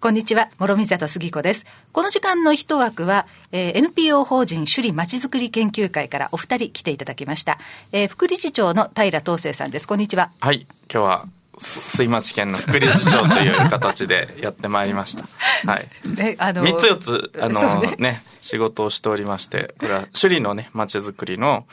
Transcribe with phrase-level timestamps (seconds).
[0.00, 1.66] こんにちは、諸見里杉子です。
[1.92, 7.58] この時間の一枠は、えー、NPO 法人首里まちづくり研究会からお二人来ていただきました。
[7.92, 9.86] えー、副理事長の平東生さんです。
[9.86, 10.30] こんにちは。
[10.40, 11.28] はい、今日は
[11.58, 15.24] 水町県の副理事長という形でやってまいりました。
[15.70, 15.86] はい。
[16.18, 21.66] え、あのー、3つ4つ、あのー、ね、ね、仕事をしておりまして、これは首里のね、まちづくりの、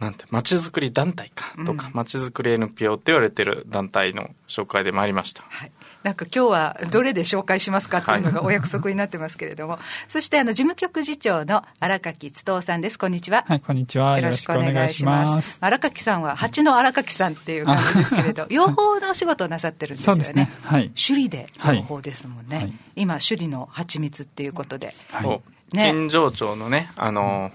[0.00, 5.42] なんて、まちづくり団体かとか、まちづくり NPO って言われてる団体の紹介で参りました。
[5.50, 5.72] はい。
[6.02, 12.98] なんか今日はどれで紹介しますかっていうのがお約束になってますけれども、はい、そしてあの事務局次長の荒垣津藤さんです。
[12.98, 13.44] こんにちは。
[13.48, 14.18] はい、こんにちは。
[14.18, 15.58] よろしくお願いします。
[15.60, 20.24] 荒垣さんは蜂の荒垣さんっていう感じですけれど、 養蜂のお仕事をなさってるんですよね。
[20.24, 20.52] そうですね。
[20.62, 20.90] はい。
[20.90, 22.56] 首里で養蜂ですもんね。
[22.56, 24.94] はい、今、首里の蜂蜜っていうことで。
[25.10, 25.40] はい。
[25.74, 27.50] ね、金城町のね、あの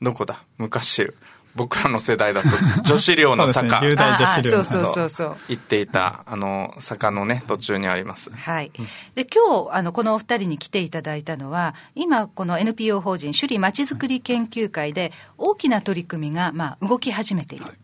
[0.00, 0.44] どこだ？
[0.58, 1.12] 昔、
[1.54, 2.48] 僕らの世代だと
[2.82, 3.80] 女子寮の坂。
[3.80, 5.36] 流大女子寮そうそうそうそう。
[5.48, 8.30] 行っていたあの坂のね途中にあります。
[8.30, 8.72] はい。
[9.14, 17.74] で今日あのこのお二人に来ていただいたのは今この NPO 法人首里まちづくり研究会で大きな取り組みがまあ動き始めている、はい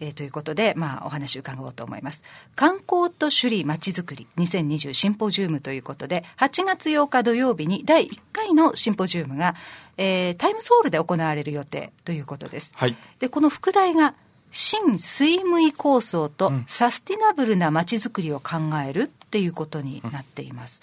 [0.00, 2.22] えー、ということで、まあ、お話伺おうと思います。
[2.54, 9.54] 観光と首里まちづくり2020シンポジウムということで、8月8日土曜日に第1回のシンポジウムが、
[9.96, 12.72] えー、タイムソールで行われる予定ということです。
[12.74, 14.14] はい、で、この副題が、
[14.50, 18.54] 新水務位構想とサスティナブルなまちづくりを考
[18.88, 20.80] えるっていうことになっています。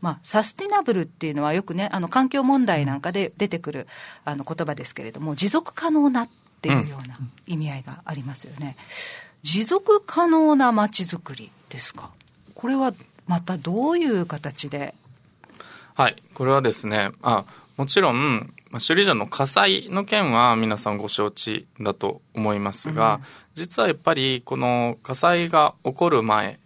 [0.00, 3.86] まあ、サスティナブルっていうのはよくね、あの環境問題なんかで出てくる
[4.24, 6.28] あの言葉ですけれども、持続可能なっ
[6.60, 8.76] ていうような意味合いがありますよね。
[9.42, 12.10] 持続可能なまちづくりですか？
[12.54, 12.92] これは
[13.26, 14.94] またどういう形で？
[15.94, 17.44] はい、これはですね、あ
[17.76, 23.22] もちろん、まあ、首里城の火災の件は皆さんご承知だと思いますが、うん、
[23.54, 26.58] 実はやっぱりこの火災が起こる前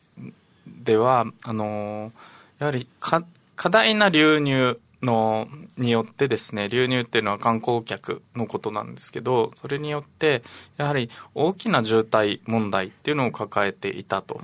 [0.67, 2.13] では、あの
[2.59, 3.23] やはり過
[3.71, 10.43] 大な流入のによってですね流入っていうのは観光客のことなんですけどそれによって
[10.77, 14.41] やはり大きな渋滞問題っていうのを抱えていたと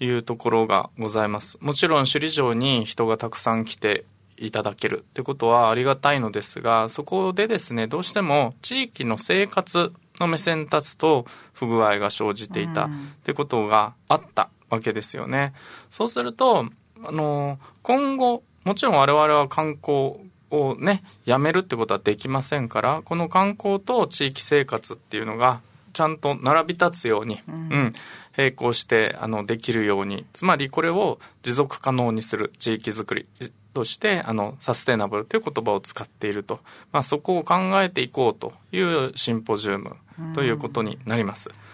[0.00, 4.04] いうところがございます、もちろん首里城に人がたくさん来て
[4.36, 12.90] いただけるってことはありがたいのですがそこでですねどうしても地域の生活の目線立つと不具合が生じていたっ
[13.24, 15.52] てことがあったわけですよね。
[15.90, 16.66] そうすると
[17.04, 20.14] あの今後もちろん我々は観光
[20.50, 25.60] をね、やめるってことはできませんから、この観光と地域生活っていうのが、
[25.92, 27.92] ちゃんと並び立つように、うん、うん、
[28.36, 33.26] 並行してあのできるように、つまりこれを持続可能にする地域づくり
[33.74, 36.60] として、あの、サステナブルという言葉を使っていると。
[36.92, 39.96] まあ、そこを考えていこうというシンポジウム
[40.34, 41.50] ということになります。
[41.50, 41.71] うん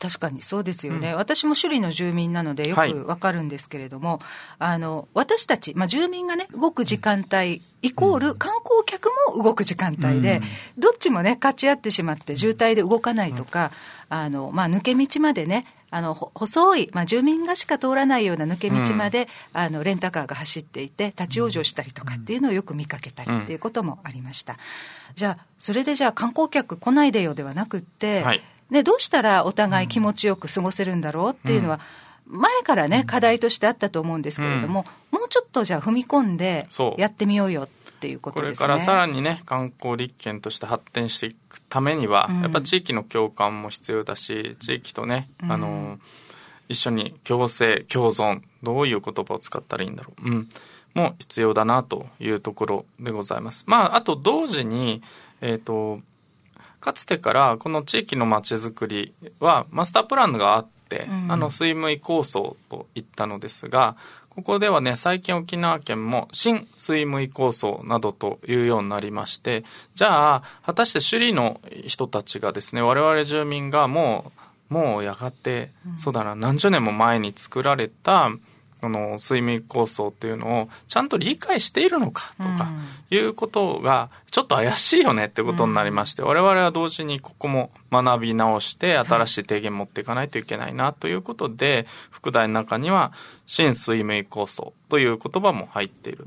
[0.00, 4.20] 確かにそうですよね、うん、私も首里の住民なのでよくわかるんですけれども、はい、
[4.74, 10.40] あの私たち、まあ、住民がね、動く時間帯、イコール観光客も動く時間帯で、
[10.76, 13.72] うん、どっちもね、勝ち合ってしまって、渋滞で動かないとか、
[14.08, 24.58] あのまあ、抜け道までね、あの細い、まあ、住民がしか通らないような抜け道まで、うん、あのレンタカーが走っていて、立ち往生したりとかっていうのをよく見かけたりっていうこともありました。
[25.14, 31.80] じゃあ、それでじゃあ、観光客来ないでよではなくって、はいでどうしたらお互い気持ちよく過ごせるんだろうっていうのは、
[32.26, 36.66] 前からね、課題としてあったと思うんですけれども、もうちょっとじゃあ踏み込んで
[36.98, 37.68] やってみようよっ
[38.00, 38.56] ていうことですね。
[38.56, 45.98] これからさらにね、観光立県として発展していくためには、やっぱ地域の共感も必要だし、地域とね、あの、
[46.68, 50.30] 一緒に共生、共存、どういう言葉を使ったらいいんだろう。
[50.30, 50.48] うん。
[50.94, 53.64] も必要だなというところでございます。
[53.66, 55.02] まあ、あと同時に、
[55.40, 56.00] えっ、ー、と、
[56.80, 63.96] かつてからこの地域のまちづくりはマスタープランがあって、うん、あの水務構想といったのですが
[64.30, 69.64] ここではね最近沖縄県も新水務構想などというようになりまして
[69.96, 74.32] じゃあ果たして首里の人たちがですね我々住民がも
[74.70, 78.30] うもうやがて、うん、そうだな何十年も前に作られた
[78.80, 82.70] この睡眠構想っていうのをちゃんと理解しているのかとか
[83.10, 93.12] いうことがちょっと怪しいよねってことになりまして、我々は同時にここも学び直して新しい提言持っていかないといけないなということで、副題の中には
[93.46, 96.26] 新睡眠構想という言葉も入っている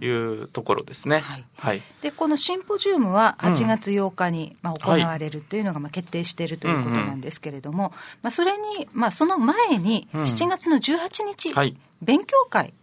[0.00, 1.18] というところですね。
[1.18, 1.44] はい。
[1.58, 7.92] はい、で、このシンポジウムは8月8日に、まあ、行われるというのがまあ決定しているということなんですけれども、
[8.22, 11.54] まあ、それに、まあ、その前に7月の18日
[12.02, 12.74] 勉強会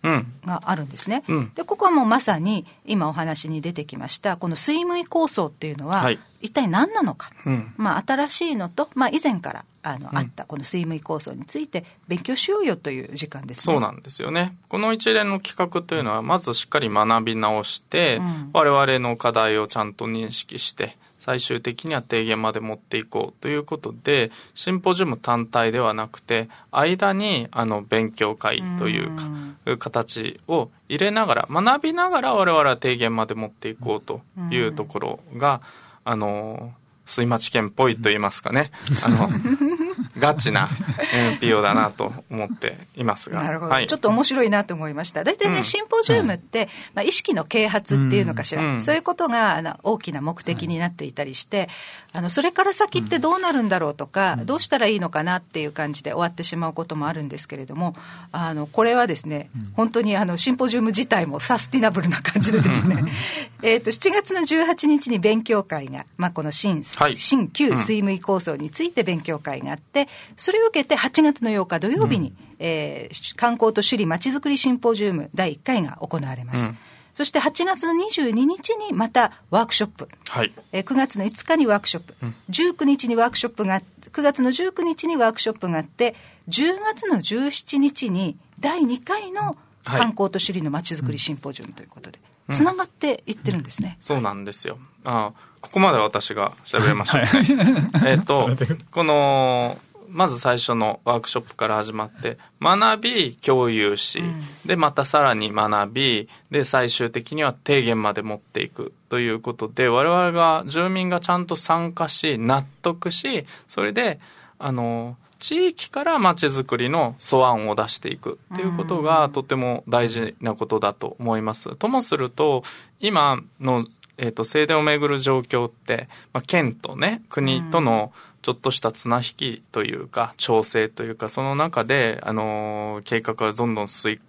[0.46, 6.12] があるんですね、うん、でここはもうまさに今お話に出てきましたこの水務構想っていうのは、
[6.42, 13.74] 一体何なのか、うん、まあ、新しいのと、まあ、以前からあの、うん、あったこの水務構想について勉強しようよという時間ですね。
[13.74, 14.56] そうなんですよね。
[14.68, 29.24] この一連の企画というのはまずしっかり学び直して、うん、我々の課題をちゃんと認識して最終的には提言まで持っていこうということで、シンポジウム単体ではなくて、間にあの勉強会というか、
[29.66, 34.20] う形を入れながら、学びながら我々は提言まで持っていこうと
[34.52, 35.62] いうところが、
[36.04, 36.74] あの、
[37.06, 38.72] 水町県っぽいと言いますかね。
[39.06, 39.30] あの、
[40.18, 40.70] ガチな
[41.14, 43.42] NPO だなと思っていますが。
[43.42, 45.24] なるほど、はい、ちょっと面白いなと思いました。
[45.24, 51.70] 大体ね、うん、シンポジウムって、まあ、意識の啓発っていうのかしら、うん、そういうことがあの大きな目的になっていたりして、
[52.12, 57.96] あの、それから先ってどうなるんだろうとか、どうしたらいいのかなっていう感じで終わってしまうこともあるんですけれども、
[58.32, 63.04] あの、これはですね、本当にあの、シンポジウム自体もサスティナブルな感じでですね、
[63.64, 70.03] えっと、7月の18日に勉強会が、まあ、この新、はい、新旧水務構想について勉強会があって、
[70.38, 76.64] それを受けて8月の8日土曜日に、うん、えー、観光と首里まちづくりシンポジウム第1回が行われます。
[76.64, 76.78] うん。
[77.14, 80.52] そして8月の22日にまたワークショップ、はい。
[80.72, 86.16] えー、9月の5日にワークショップ、うん、19日にワークショップが9月の19日にワークショップがあって
[86.50, 92.20] 10月の17日に第2回の観光と首里のまちづくりシンポジウムということで、
[92.52, 94.78] つながっていってるんですね、そうなんですよ。
[95.04, 98.50] あここまで私が喋れました、ね、 えっと
[98.92, 99.78] この
[100.14, 114.20] まず最初のワークショップから始まって、学び、共有し、うん、で、またさらに学び、で、最終的には提言まで持っていくということで、我々が、住民がちゃんと参加し、納得し、それで、
[114.60, 121.76] あの、地域からまちづくりの素案を出していくっていうことがとても大事なことだと思います。
[121.76, 122.64] ともすると、
[123.02, 123.86] 今の、
[124.18, 128.34] えっ、ー、と、正殿をめぐる状況って、まあ、県とね、国との、うん。
[128.44, 134.20] ちょっとした綱引きというか、調整というか、その中で、あの計画がどんどん進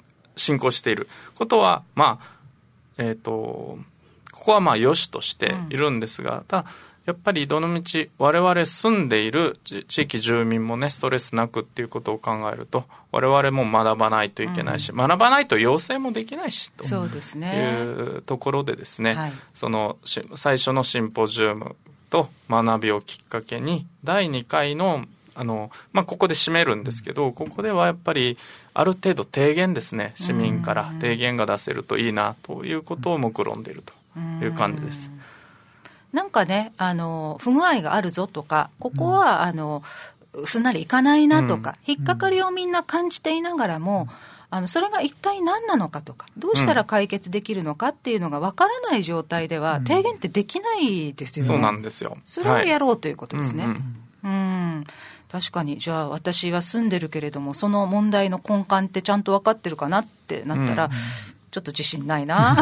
[0.59, 2.35] 行していることは、まあ、
[2.97, 3.77] えっ、ー、と、
[4.33, 6.67] ここはまあ、良しとしているんですが、うん、ただ、
[7.07, 19.99] やっぱりどの道、我々住んでいる地域住民もね、ストレスなくっていうことを考えると、我々も学ばないといけないし、うん、学ばないと要請もできないし、というところでですね、はい、その、
[20.35, 21.77] 最初のシンポジウム
[22.09, 25.05] と学びをきっかけに第2回の
[25.35, 28.39] あの、まあ、ここで締めるんですけど、ここではやっぱり、
[28.73, 33.93] ある程度提言ですね、市民から提言が出せるといいなということを目論んでいると
[34.45, 35.11] いう感じです。
[36.15, 39.83] なんかね、あの、不具合があるぞとか、ここは、あの、
[40.45, 44.09] すんなりいかないなとか、引っかかりをみんな感じていながらも、
[44.49, 51.49] あのそれが一体何なのかとか、どうしたら解決できるのかっていうのが分からない状態では、提言ってできないですよね。
[51.49, 52.17] そうなんですよ。
[52.25, 53.67] それをやろうということですね。
[53.67, 54.35] はい、うん、う
[54.83, 54.85] ん。
[55.29, 60.91] 確かに、じゃあ私は住んでるけれども、その問題の根幹ってちゃんと分かってるかなってなったら、うん、
[61.55, 62.59] ちょっと自信ないな。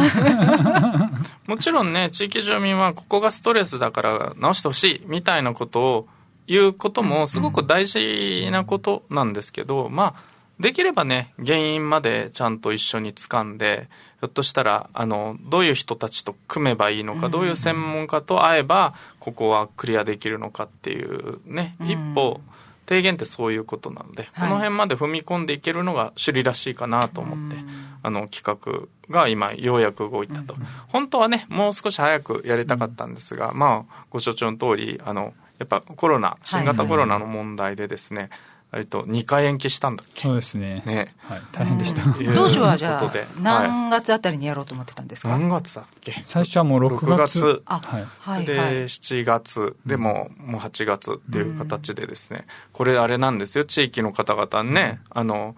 [1.49, 6.09] もちろんね、地域住民はここがストレスだから直してほしいみたいなことを
[6.47, 10.15] 言うこともすごく大事なことなんですけど、まあ、
[10.61, 13.89] できればね、原因までちゃんと一緒に掴んで、
[14.21, 22.43] ひょっとしたら、あの、どういう人たちと組めばいいのか、どういう専門家と会えば、ここはクリアできるのかっていうね、一歩、
[22.87, 27.57] 提言ってそういうことなので、この辺まで踏み込んでいけるのが首里らしいかなと思って、
[28.03, 30.55] あの、企画が今、ようやく動いたと。
[30.89, 38.31] 本当はね、もう少し早くやりたかったんですが、まあ、ご所長の通り、あの、やっぱコロナ、新型コロナの問題でですね、
[38.73, 40.23] 割と2回延期したんだっけ？
[40.23, 40.83] そうですね。
[40.87, 41.15] ね。
[41.19, 41.43] はい。
[41.53, 42.01] 大変でした。
[42.35, 43.11] 当初はじゃあ、
[43.43, 45.29] 何月あたりにやろうと思ってたんですか？
[45.29, 46.13] 何月だっけ？
[46.23, 47.41] 最初はもう6月。
[47.43, 48.03] 6月。
[48.19, 48.47] はい。
[48.47, 55.55] で、7月、でも、もう8月っていう形でですね、これあれなんですよ、地域の方々ね、あの、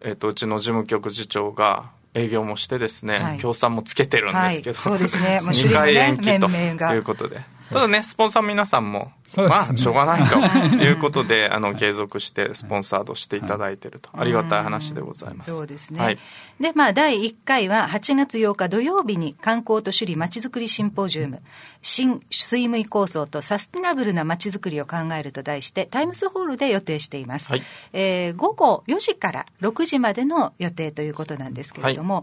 [0.00, 7.40] えっ、と、うちの事務局次長が、営業もしてですね、協賛もつけてるんですけど、そうですね、もう2回延期ということで。
[7.70, 10.38] ただね、スポンサー皆さんも、まあ、しょうがないと
[10.76, 15.50] いうことで、 あの、継続してスポンサードしていただいていると、ありがたい話でございます。
[15.50, 16.00] そうですね。
[16.00, 16.18] はい、
[16.60, 21.42] で、まあ、第1回は8月8日土曜日に観光と首里まちづくりシンポジウム、
[21.82, 27.52] 新水務構想とサスティナブルなまちづくりを考えると題して、タイムスホールで予定しています。
[27.52, 32.22] はい、えー、午後4時から6時までの予定ということなんですけれども、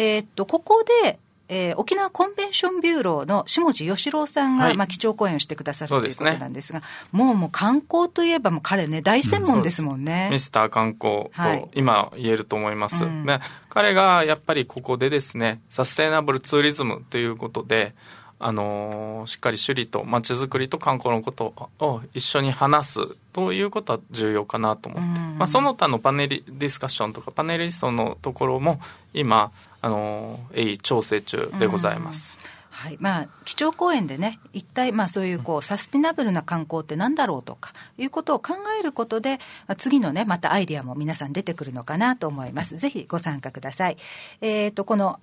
[0.00, 10.26] えっと、ここで、えー、沖縄コンベンションビューローの下地義郎さんが、はい、まあ、基調講演をしてくださるということなんですが、もうもう観光といえば、もう彼ね、大専門ですもんね。
[10.26, 13.40] うん、ミスター観光と、今言えると思います、ね。
[13.68, 17.94] 彼がやっぱりここでですね、サステイナブルツーリズムということで、
[18.38, 23.00] あのー、しっかり首里と街づくりと観光のことを一緒に話す
[23.32, 28.78] ということは重要かなと思って、まあ、その他のパネルディスカッションとかパネリストのところも
[29.14, 29.52] 今、
[29.86, 32.38] あの、鋭意調整中でございます。
[32.70, 42.76] はいまあ、基調講演でね、一体、まあ、そういうこうサスティナブルな観光ってなんだろうとかいうことを考えることで、まあ、次のね、またアイディアも皆さん出てくるのかなと思います。
[42.76, 43.96] ぜひご参加ください。
[44.42, 45.20] えっ、ー、と、この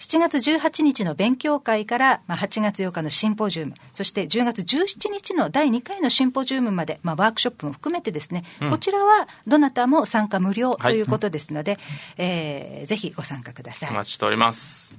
[0.00, 11.80] 7月18日の勉強会から、まあ、8月8日のシンポジウム、そして10月17日の第2回のシンポジウムまで、まあ、ワークショップも含めてですね、うん、こちらはどなたも参加無料ということですので、はい、
[12.16, 13.90] えー、ぜひご参加ください。
[13.90, 14.94] お待ちしております。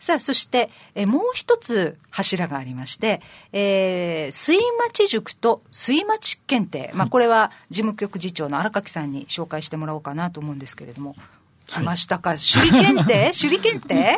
[0.00, 6.90] さあ、そして、えもう一つ柱がありまして、えー、水町塾と水町検定。
[6.94, 11.14] まあ、これは事務局次長の荒垣さんに紹介してもらおうかなと思うんですけれども、
[11.66, 13.30] 来ましたか、はい、手裏剣って？
[13.38, 14.10] 手裏剣って、は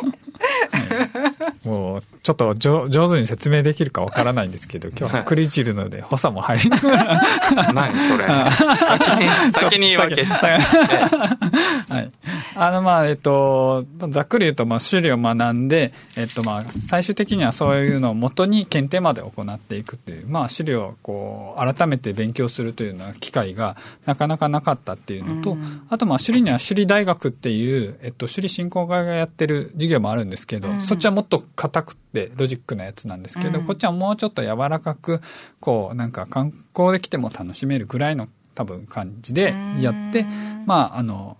[1.63, 6.69] い、もうちょっと上上手に説明できるかわからないんですけど今日は栗汁ので補佐も入り
[7.73, 8.25] 何それ。
[8.27, 10.47] 先に 先に言い訳した。
[11.93, 12.11] はい。
[12.55, 25.57] あのまあえっとざっくり言うとまあ種類を学んでえっとまあ最終的にはそういうのをもとに検定まで行っていくというまあ資料をこう改めて勉強するというような機会がなかなかなかったっていうのと、
[25.89, 35.21] あとまあ首里には首里大学っていう、えっと、首里振興会がやってる授業もあるんですけど、うん、そっちはもっと硬くてロジックなやつなんですけど、うん、こっちはもうちょっと柔らかく、
[35.59, 40.25] こう、なんか観光で来ても楽しめるぐらいの多分感じでやって、
[40.65, 41.37] まあ、あの、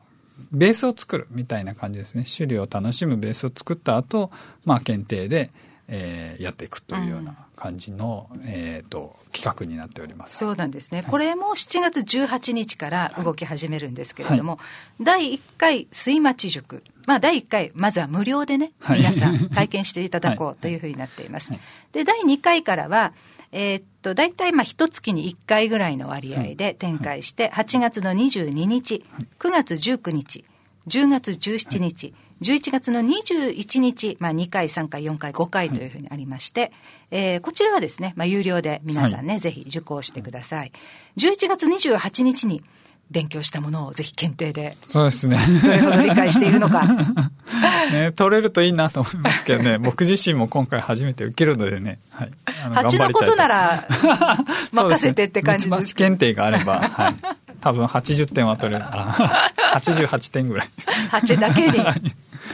[0.51, 2.23] ベースを作るみたいな感じですね。
[2.25, 4.31] 種類を楽しむベースを作った後、
[4.65, 5.51] まあ、検定で、
[5.91, 10.37] えー、やっていくというような感じの、えーと、企画になっております。
[10.37, 14.63] そうなんですね、はい、これも7月18日から動き始めるんですけれども、は
[15.01, 21.53] い、第1回水町塾、まあ、第1回、まずは無料でね、皆さん 体験していただこうというふうになっています。
[21.91, 23.13] で第2回からは
[23.51, 29.03] えー、っと、大体まあ一月に1回ぐらいの割合で展開して、8月の22日、
[29.39, 30.45] 9月19日、
[30.87, 36.71] 10月17日、11月の21日、まあ、2回、3回、4回、5回というふうにありまして、はい、
[37.11, 40.71] えー、こちらはですね、まあ、有料で皆さんね、はい、ぜひ受講してください。
[41.17, 42.63] 11月28日に、
[43.11, 44.77] 勉強したものをぜひ検定で。
[44.81, 45.37] そうですね。
[45.65, 46.85] どれほど理解しているのか。
[47.91, 52.31] ね、取れるといいなと思いますけどね、 僕自身も今回初めて受けるのでね、はい。
[52.71, 53.87] 蜂のことなら、
[54.71, 55.95] 任せてって感じです。
[55.95, 57.15] 検定があれば、はい。
[57.61, 58.85] 多分80点は取れる。
[58.87, 60.69] あ88点ぐらい。
[61.11, 61.79] 8だけに。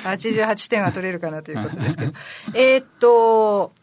[0.03, 2.13] 88点は取れるかなということですけど。
[2.53, 3.73] えっと、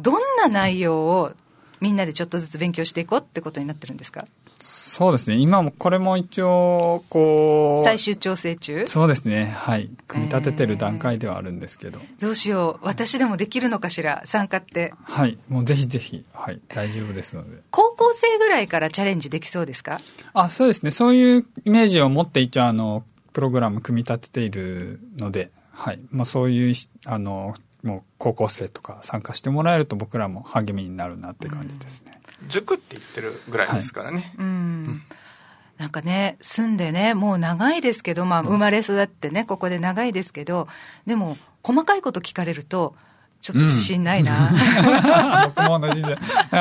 [0.00, 1.32] どんな内容を
[1.80, 4.24] みんなでちょっとずつ勉強していこうってことになってるんですか？
[4.64, 5.38] そうですね。
[5.38, 7.82] 今もこれも一応、こう。
[7.82, 8.86] 最終調整中？
[8.86, 9.46] そうですね。
[9.46, 9.90] はい。
[10.06, 11.98] 組み立ててる段階ではあるんですけど。
[12.20, 12.86] どうしよう。
[12.86, 14.22] 私でもできるのかしら？
[14.24, 14.94] 参加って。
[15.02, 15.36] はい。
[15.48, 16.60] もうぜひぜひ、はい。
[16.68, 17.60] 大丈夫ですので。
[17.72, 19.98] 高校生ぐらいからチャレンジできそうですか？
[20.32, 20.92] あ、そうですね。
[20.92, 23.02] そういうイメージを持って一応、あの、
[23.32, 26.00] プログラム組み立てているので、はい。
[26.10, 26.74] まあそういう、
[27.06, 32.20] あの、もう高校生とか参加してもらえると僕らも励みになるなって感じですね。
[32.48, 34.34] 塾って言ってるぐらいですからね。
[34.36, 35.02] はい、うん、
[35.78, 40.68] なんかね、住んでね、もう長いですけど、まあ、生まれ育ってね、ここで長いですけど、
[41.06, 42.94] でも、細かいこと聞かれると、
[43.40, 46.16] ちょっと自信ないな、うん、 僕も同じで。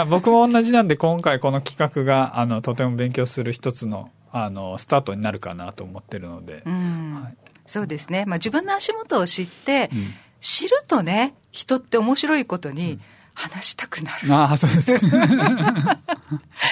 [0.10, 6.64] 僕も同じなんで、今回この企画が、あの、とても勉強する一つの、あの、スタートになるかなと思ってるので。
[6.66, 8.26] はい、そうですね。
[8.26, 13.02] まあ、自分の足元を知って、うん、知るとね、人って面白いことに、うん。
[13.34, 14.34] 話したくなる。
[14.34, 15.00] ああ、そうです。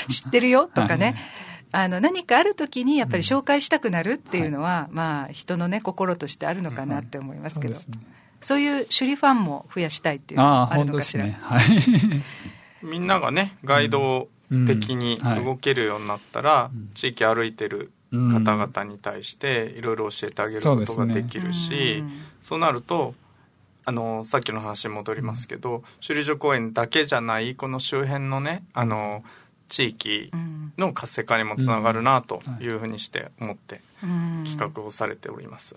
[0.09, 1.15] 知ってるよとかね。
[1.71, 7.99] あの何かあるときにやっぱり紹介したくなるっていうのは、うん、まあ人のね心としてあるのかなって思いますけど、うんそうね、
[8.41, 11.25] そういう首里ファンも増やしたいっていうのはあるのかしら？
[11.25, 11.37] ね。
[11.39, 11.61] はい、
[12.81, 14.29] みんながねガイド
[14.65, 22.03] 的に動けるようになったら、はい、地域歩いてる方々に対していろいろ教えてあげることができるし、
[22.41, 23.13] そう、ね,、なると
[23.85, 29.23] あのさっきの話に戻りますけど、首里城公園だけじゃないこの周辺のねあの
[29.67, 30.31] 地域
[30.77, 32.67] の活性化にもつながるなとい。
[32.67, 33.81] うふうにして思って
[34.45, 35.75] 企画をされております。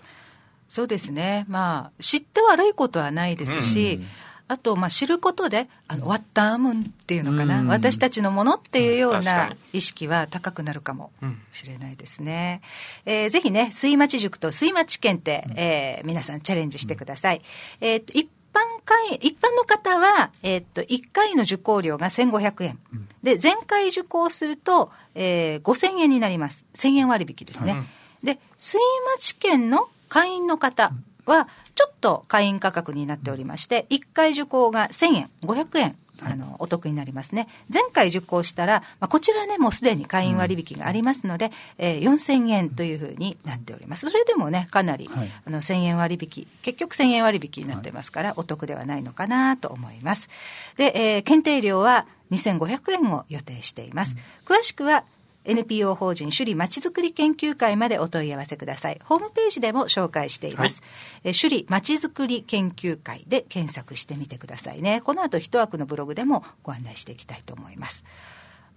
[0.69, 4.05] そうですね、まあ、知って悪いことはないですし、うん
[4.53, 11.11] あと、まあ、知ることで、あの、ワッタームンっていうのかな、うん、私たちのものっていうような意識は高くなるかも
[11.51, 12.61] しれないですね。
[13.07, 17.41] うん、えー、ぜひね、水町塾と水町検定、えー、皆さんチャレンジしてください。
[17.81, 22.79] えー、一般会員、一般の方は、えっと、1回の受講料が1500円。
[23.23, 26.67] で、前回受講すると、えー、5000円になります。
[26.75, 27.81] 1000円割引ですね。
[28.23, 28.77] で、水
[29.17, 30.93] 町県の会員の方
[31.25, 37.47] は、ちょっと会員価格になっておりまして、1回受講が1000円、500円あの、お得になりますね。
[37.73, 44.09] 前回受講したら、まあ、こちらね、もうすでに会員割引がありますので、うん、えー、4000円というふうになっております。
[44.09, 50.29] それでもね、かなり、はい、あの、1000円割引、結局1000円割引になってますから、お得ではないのかなと思います。
[50.77, 54.17] で、えー、検定料は2500円を予定しています。
[54.45, 55.03] 詳しくは、
[55.45, 58.99] NPO 法人首里まちづくり研究会までお問い合わせください。
[59.03, 60.81] ホームページでも紹介しています。
[61.23, 65.01] はい、首里まちづくり研究会で検索してみてくださいね。
[65.01, 68.03] この後一枠のブログでもご案内していきたいと思います。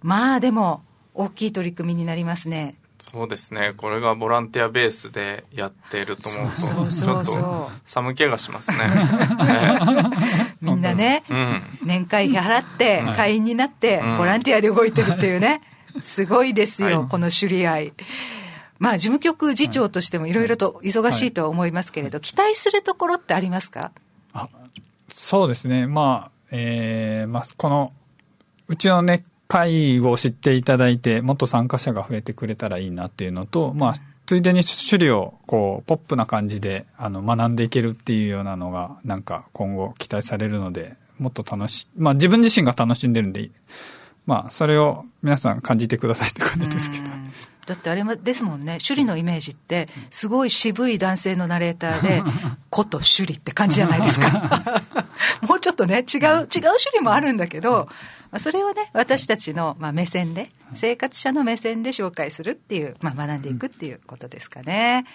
[0.01, 0.83] まあでも、
[1.13, 2.75] 大きい取り組みになりますね。
[3.11, 3.71] そうですね。
[3.75, 8.77] これがボランティアベースでやっていると思うと、そうそうそうちょっと寒気がしますね。
[10.61, 15.61] みんなね、うん、年会費払って会員になって、ボランティアで動いてるっていうね。
[16.01, 17.93] すごいですよ、はい、この首里愛。
[18.79, 23.91] まあ、事務局次長としてもいろいろと忙しいとは思いますけれど、期待するところってありますか？
[24.33, 24.47] あ
[25.09, 25.87] そうですね。
[25.87, 27.93] まあ、えー、まあ、この、
[28.67, 33.93] うちのね、会を知っていただいて、もっと参加者が増えてくれたらいいなっていうのと、まあ、
[34.25, 43.49] ついでに首里を、こう、ポップな感じで、あの、学んでいけるっていうようなのが、なんか今後期待されるので、もっと楽し、まあ自分自身が楽しんでるんで、
[44.27, 47.05] まあ、それを皆さん感じてくださいって感じですけど。
[47.65, 52.23] だってあれですもんね、首里のイメージって、すごい渋い男性のナレーターで、
[52.69, 54.83] こと首里って感じじゃないですか。
[55.47, 57.89] もうちょっとね、違う、違う首里もあるんだけど、
[58.31, 65.05] まあそれをね、私たちの、まあ、目線で、生活者の目線で紹介するっていう、まあ、学んでいくっていうことですかね。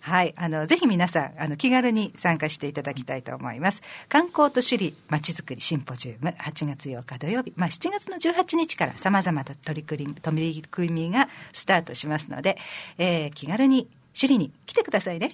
[0.00, 0.34] はい。
[0.36, 3.82] あの、ぜひ皆さん、あの、気軽に参加していただきたいと思います。
[4.08, 12.58] 観光と首里まちづくりシンポジウム、8月8日土曜日、まあ、7月の18日から様々な取り組み、取り組みがスタートしますので、
[12.98, 15.30] えー、気軽に首里に来てくださいね。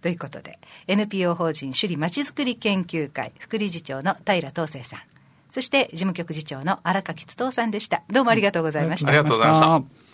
[0.00, 5.00] ということで、NPO 法人首里まちづくり研究会副理事長の平東生さん、
[5.50, 8.02] そして事務局次長の荒垣津藤さんでした。
[8.08, 9.08] どうもありがとうございました。
[9.08, 10.07] ありがとうございました。